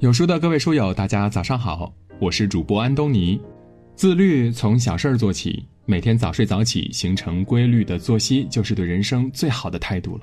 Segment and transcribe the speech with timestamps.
[0.00, 3.38] 有书的各位书友，大家早上好，我是主播安东尼。
[3.94, 10.22] 自律从小事儿做起，每天早睡早起，形成规律的作息，就是对人生最好的态度了。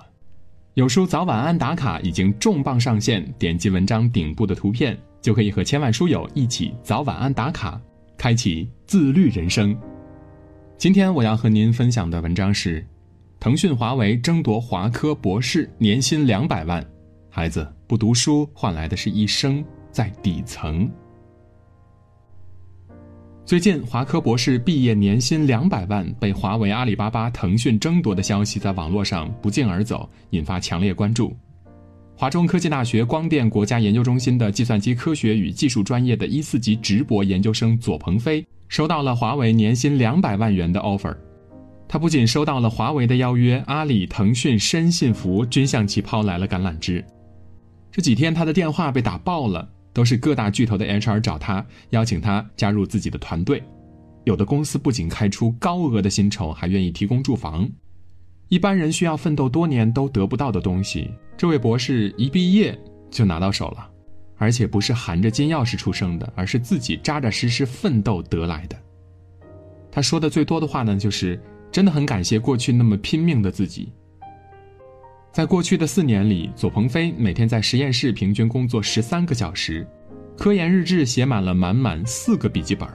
[0.73, 7.79] 有书早晚安打卡已经重磅上线，点击文章顶部的图片，就可以和千万书友一起早晚安打卡，
[8.17, 9.77] 开启自律人生。
[10.75, 12.83] 今天我要和您分享的文章是：
[13.39, 16.83] 腾讯、华为争夺华科博士，年薪两百万。
[17.29, 20.91] 孩子不读书，换来的是一生在底层。
[23.45, 31.33] 最近，华科博士毕业年薪两百万，被华为、阿里巴巴、腾讯争夺的消息在网络上不胫而走，引发强烈关注。
[32.17, 41.15] 华中科技大学光电国家研究中心的计算机科学与技术专业的一四级直博研究生左鹏飞，收到了华为年薪两百万元的 offer。
[41.87, 47.01] 他不仅收到了华为的邀约，阿里、腾讯、深信服均向其抛来了橄榄枝。
[47.97, 53.63] 这几天他的电话被打爆了，都是各大巨头的 HR 找他，邀请他加入自己的团队。
[54.23, 57.67] 有的公司不仅开出高额的薪酬，还愿意提供住房。
[58.49, 63.89] 一般人需要奋斗多年都得不到的东西，这位博士一毕业就拿到手了，
[64.37, 68.77] 而且不是含着金钥匙出生的，而是自己扎扎实实奋斗得来的。
[69.89, 71.41] 他说的最多的话呢，就是
[71.71, 73.91] 真的很感谢过去那么拼命的自己。
[75.37, 79.85] 在过去的四年里，左鹏飞每天在实验室平均工作十三个小时，
[80.35, 82.89] 科研日志写满了满满四个笔记本，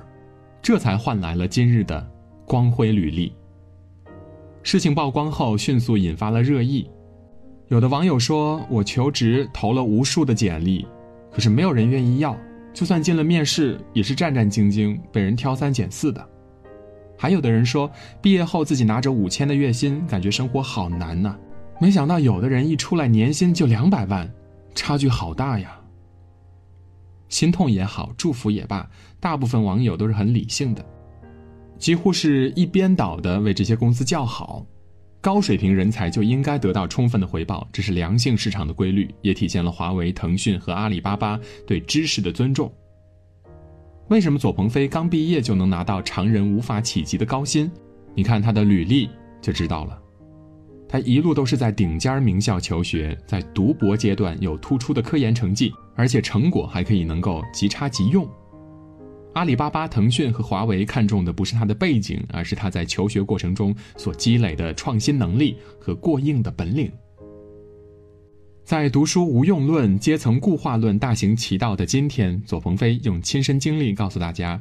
[0.61, 2.05] 这才换来了今日的
[2.45, 3.33] 光辉履历。
[4.65, 6.91] 事情曝光后，迅速引发了热议。
[7.69, 10.85] 有的网友说：“我求职投了无数的简历，
[11.31, 12.37] 可是没有人愿意要，
[12.75, 16.29] 就算进了面试，也是战战兢兢，被人挑三拣四的。”
[17.17, 17.89] 还有的人说
[18.21, 21.39] ：“毕业后自己拿着五千的月薪，感觉生活好难呐。”
[21.83, 24.33] 没想到有的人一出来年薪就两百万，
[24.73, 25.81] 差距好大呀。
[27.29, 30.87] 心痛也好，祝福也罢，大部分网友都是很理性的，
[31.79, 34.65] 几乎是一边倒的为这些公司叫好。
[35.21, 41.37] 高水平人才就应该得到充分的回报，这是良性市场的规律，也体现了华为、腾讯和阿里巴巴
[41.67, 42.73] 对知识的尊重。
[44.07, 47.69] 为什么左鹏飞刚毕业就能拿到常人无法企及的高薪？
[48.15, 49.99] 你看他的履历就知道了。
[50.93, 58.29] 他一路都是在顶尖名校求学，在读博阶段有突出的科研成绩，而且成果还可以能够即插即用。
[59.33, 66.93] 阿里巴巴、腾讯和华为看重的不是他的背景，而是他在求学过程中所积累的创新能力和过硬的本领。
[68.63, 74.61] 在读书无用论、阶层固化论大行其道的今天，左鹏飞用亲身经历告诉大家：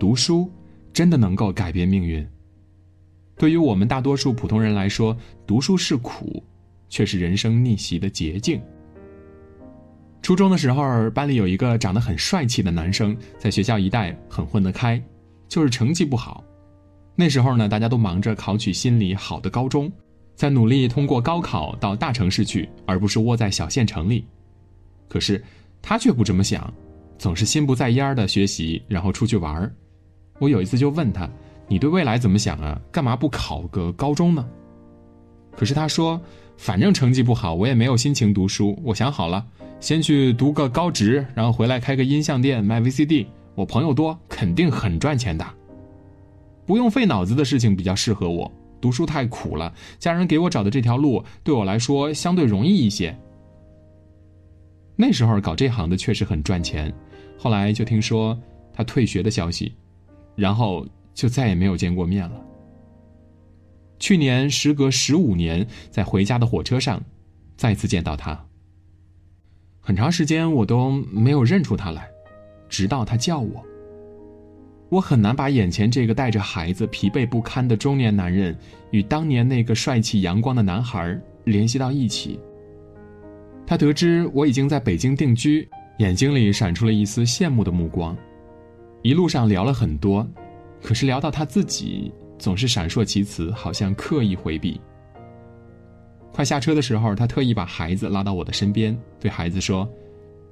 [0.00, 0.50] 读书
[0.92, 2.26] 真的能够改变命运。
[3.40, 6.44] 对于我们大多数普通人来说，读书是苦，
[6.90, 8.60] 却是人生逆袭的捷径。
[10.20, 15.02] 初中的时候，班里有一个长得很帅气的男生，在学校一带很混得开，
[15.48, 16.44] 就是成绩不好。
[17.16, 19.90] 那时候呢，大家都忙着考取心里好的高中，
[20.34, 24.22] 在努力通过高考到大城市去，而不是窝在小县城里。
[25.08, 25.42] 可是
[25.80, 26.70] 他却不这么想，
[27.16, 29.74] 总是心不在焉的学习，然后出去玩
[30.40, 31.26] 我有一次就问他。
[31.70, 32.80] 你对未来怎么想啊？
[32.90, 34.44] 干嘛不考个高中呢？
[35.56, 36.20] 可是他说，
[36.56, 38.76] 反正成绩不好，我也没有心情读书。
[38.82, 39.46] 我想好了，
[39.78, 43.24] 先去读个高职，然后回来开个音像店卖 VCD。
[43.54, 45.46] 我朋友多，肯定很赚钱的。
[46.66, 48.50] 不用费脑子的事情比较适合我。
[48.80, 53.16] 读书太苦了，家人给我找的这条路对我来说相对容易一些。
[54.96, 56.92] 那时候搞这行的确实很赚钱，
[57.38, 58.36] 后来就听说
[58.72, 59.72] 他退学的消息，
[60.34, 60.84] 然后。
[61.20, 62.42] 就再也没有见过面了。
[63.98, 66.98] 去年时隔十五年，在回家的火车上，
[67.58, 68.42] 再次见到他。
[69.80, 72.08] 很长时间我都没有认出他来，
[72.70, 73.62] 直到他叫我。
[74.88, 78.58] 我很难把眼前这个带着孩子、疲惫不堪的中年男人，
[78.90, 82.40] 与当年那个帅气阳光的男孩联系到一起。
[83.66, 85.68] 他得知我已经在北京定居，
[85.98, 88.16] 眼睛里闪出了一丝羡慕的目光。
[89.02, 90.26] 一路上聊了很多。
[90.82, 94.80] 可是聊到他自己，总是闪烁其词，好像刻意回避。
[96.32, 99.88] 快下车的时候，他特意把孩子拉到我的身边，对孩子说：“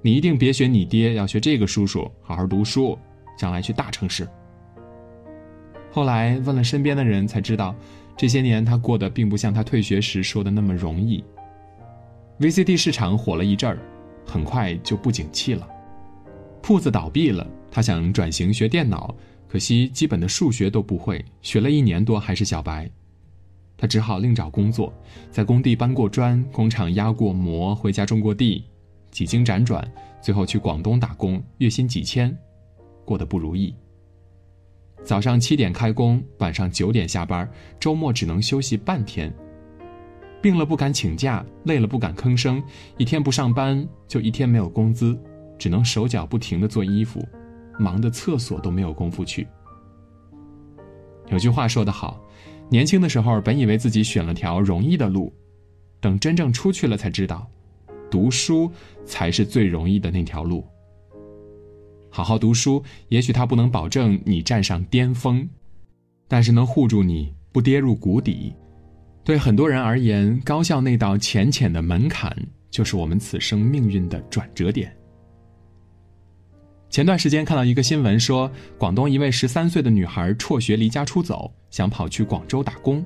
[0.02, 2.98] 你一定别学你爹，要学这个叔叔，好好读书，
[3.38, 4.28] 将来去大城市。”
[5.90, 7.74] 后来问了身边的人，才知道，
[8.16, 11.24] 这些年他过得并不像他退学时说的那么容易。
[12.40, 13.78] VCD 市场火了一阵儿，
[14.26, 15.66] 很快就不景气了，
[16.68, 19.14] 铺子倒闭了，他想转型学电脑。
[19.48, 22.90] 可惜基本的数学都不会，学了一年多还是小白，
[23.74, 24.92] 他只好另找工作，
[25.30, 28.66] 在工地搬过砖，工厂压过膜，回家种过地，
[29.10, 29.82] 几经辗转，
[30.20, 32.36] 最后去广东打工，月薪几千，
[33.02, 33.74] 过得不如意。
[35.02, 37.50] 早上七点开工，晚上九点下班，
[37.80, 39.32] 周末只能休息半天。
[40.42, 42.62] 病了不敢请假，累了不敢吭声，
[42.98, 45.18] 一天不上班就一天没有工资，
[45.58, 47.26] 只能手脚不停的做衣服，
[47.78, 49.46] 忙的厕所都没有功夫去。
[51.28, 52.22] 有句话说得好，
[52.70, 55.32] 年轻的时候本以为自己选了条容易的路，
[56.00, 57.46] 等真正出去了才知道，
[58.10, 58.70] 读书
[59.04, 60.64] 才是最容易的那条路。
[62.10, 65.46] 好好读书，也许它不能保证你站上巅峰，
[66.26, 68.54] 但是能护住你不跌入谷底。
[69.22, 72.34] 对很多人而言，高校那道浅浅的门槛，
[72.70, 74.90] 就是我们此生命运的转折点。
[76.90, 83.04] 前段时间看到一个新闻，说广东一位十三岁的女孩辍学离家出走，想跑去广州打工，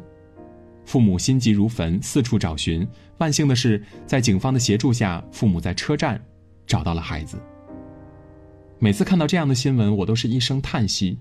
[0.87, 2.87] 父母心急如焚，四处找寻。
[3.19, 6.21] 万幸的是，在警方的协助下，父母在车站
[6.65, 7.37] 找到了孩子。
[8.79, 11.19] 每次看到这样的新闻，我都是一声叹息：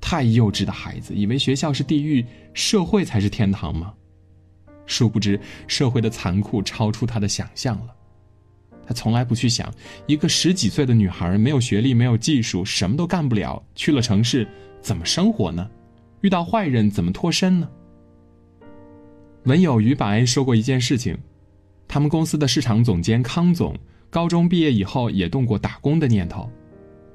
[0.00, 3.94] 太幼稚的孩子，以为学校是地狱，社会才是天堂吗？
[4.84, 7.94] 殊不知，社会的残酷超出他的想象了。
[8.88, 9.70] 他从来不去想，
[10.06, 14.48] 一个十几岁的女孩没有学历、没有技术，什么都干不了，去了城市
[14.80, 15.68] 怎么生活呢？
[16.22, 17.68] 遇到坏人怎么脱身呢？
[19.44, 21.14] 文友于白说过一件事情：
[21.86, 23.76] 他们公司的市场总监康总，
[24.08, 26.50] 高中毕业以后也动过打工的念头。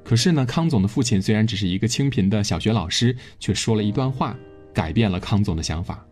[0.03, 4.37] 可是呢，康总的父亲虽然只是一个清贫的小学老师，却说了一段话，
[4.71, 6.05] 改变了康总的想法。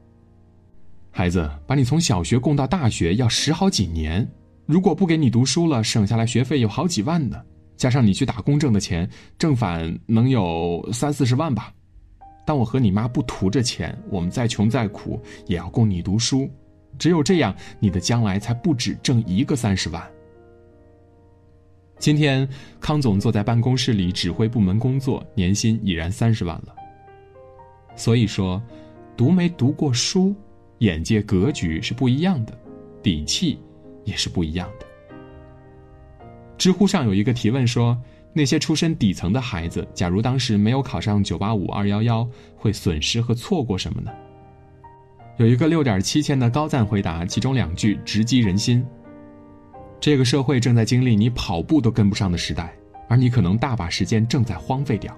[1.12, 4.28] 孩子，把你从小学供到大学要十好几年，
[4.66, 7.42] 如果不给你读书了，省下来学费有好几万呢。
[7.76, 9.10] 加上你去打工挣的钱，
[9.40, 11.74] 正反能有三四十万吧。
[12.46, 16.50] 当我和你妈不图这钱，我们再穷再苦也要供你读书，
[17.00, 20.04] 只有这样，你的将来才不止挣一个三十万。
[21.98, 22.48] 今天，
[22.80, 26.76] 康总坐在办公室里指挥部门工作，年薪已然三十万了。
[27.96, 28.62] 所以说，
[29.18, 30.36] 读没读过书，
[30.80, 32.58] 眼界格局是不一样的，
[33.04, 33.60] 底气
[34.12, 34.86] 也是不一样的。
[36.58, 37.98] 知乎上有一个提问说：
[38.34, 44.12] 那些出身底层的孩子，假如当时没有考上九八五二幺幺，会损失和错过什么呢？
[45.38, 48.86] 有一个六点七千的高赞回答，其中两句直击人心。
[50.00, 52.74] 这个社会正在经历你跑步都跟不上的时代，
[53.08, 55.18] 而你可能大把时间正在荒废掉，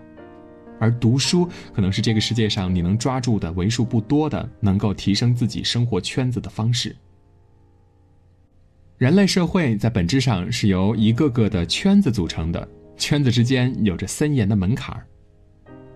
[0.80, 6.96] 而读书可能是这个世界上你能抓住的为数不多的能够提升自己生活圈子的方式。
[9.04, 12.66] 人类社会在本质上是由一个个的圈子组成的，
[12.96, 15.06] 圈子之间有着森严的门槛儿。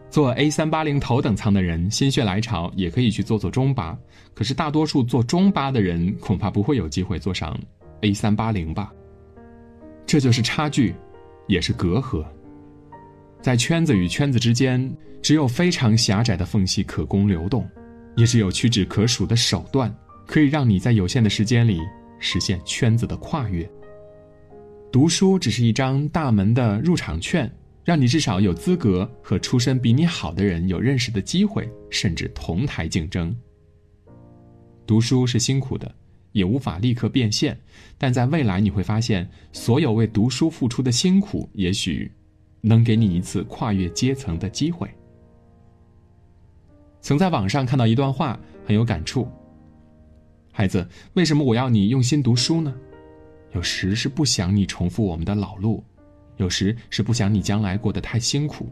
[0.10, 3.98] 做 A 三八零头等舱的人心血来潮也可以去做做中巴，
[4.34, 7.58] 可是大多数坐中巴的人恐怕不会有机会坐上。
[8.02, 8.92] A 三八零吧，
[10.06, 10.94] 这就是差距，
[11.48, 12.26] 也是隔阂。
[13.42, 17.66] 在圈子与圈子之间，只有非常狭窄的缝隙可供流动，
[18.18, 19.96] 也只有屈指可数的手段，
[20.26, 21.80] 可以让你在有限的时间里
[22.20, 23.70] 实现圈子的跨越。
[24.92, 27.52] 读书只是一张大门的入场券，
[27.84, 33.36] 让你至少有资格和出身比你好的人有认识的机会，甚至同台竞争。
[34.86, 35.94] 读书是辛苦的。
[36.34, 37.58] 也无法立刻变现，
[37.98, 42.12] 但在未来你会发现，所有为读书付出的辛苦，也许
[42.62, 44.88] 能给你一次跨越阶层的机会。
[47.02, 49.28] 曾在网上看到一段话，很有感触。
[50.58, 52.74] 孩子，为什么我要你用心读书呢？
[53.54, 55.84] 有时是不想你重复我们的老路，
[56.38, 58.68] 有时是不想你将来过得太辛苦，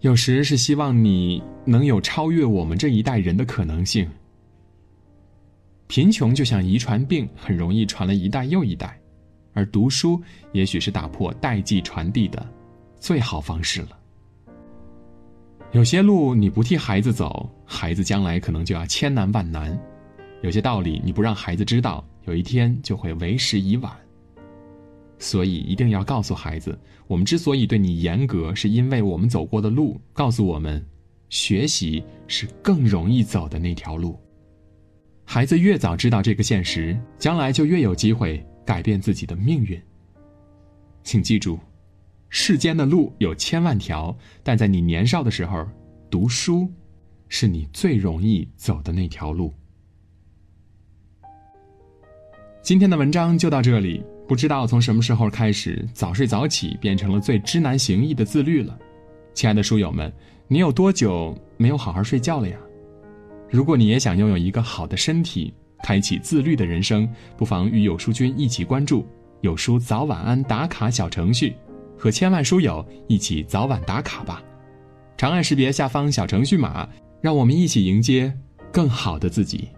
[0.00, 4.10] 有时是希望你能有超越我们这一代人的可能性。
[5.86, 8.98] 贫穷就像遗传病，很容易传了一代又一代，
[9.52, 10.20] 而读书
[10.50, 12.44] 也许是打破代际传递的
[12.98, 13.90] 最好方式了。
[15.70, 19.72] 有些路你不替孩子走，孩子将来可能就要千难万难；
[20.42, 23.92] 有些道理你不让孩子知道，有一天就会为时已晚。
[25.18, 30.84] 所以一定要告诉孩子，我们之所以对你严格，是因为我们走过的路告诉我们，
[31.30, 34.18] 学习是更容易走的那条路。
[35.24, 39.80] 孩子越早知道这个现实，将来就越有机会改变自己的命运。
[41.02, 41.58] 请记住，
[42.28, 45.66] 世间的路有千万条，但在你年少的时候，
[46.10, 46.70] 读书
[47.28, 49.52] 是你最容易走的那条路。
[52.66, 54.02] 今天的文章就到这里。
[54.26, 58.76] 不知道从什么时候开始，早睡早起变成了最知难行易的自律了。
[59.34, 60.12] 亲爱的书友们，
[60.48, 62.56] 你有多久没有好好睡觉了呀？
[63.48, 65.54] 如果你也想拥有一个好的身体，
[65.84, 69.06] 开启自律的人生，不妨与有书君一起关注
[69.42, 71.54] 有书早晚安打卡小程序，
[71.96, 74.42] 和千万书友一起早晚打卡吧。
[75.16, 76.88] 长按识别下方小程序码，
[77.20, 78.36] 让我们一起迎接
[78.72, 79.68] 更好的自己。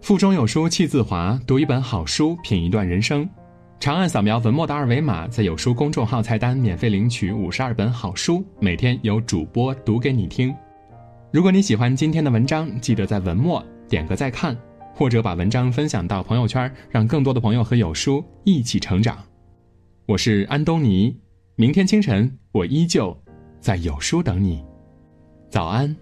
[0.00, 3.28] 腹中有书气自华，读一本好书，品一段人生。
[3.78, 10.54] 长按扫描文末的二维码，在有书公众号菜单免费领取五十二本好书，每天有主播读给你听。
[11.30, 14.56] 如果你喜欢今天的文章，记得在文末点个再看，
[14.94, 19.18] 或者把文章分享到朋友圈，让更多的朋友和有书一起成长。
[20.06, 21.14] 我是安东尼，
[21.54, 23.16] 明天清晨我依旧
[23.60, 24.64] 在有书等你。
[25.50, 25.94] 早安。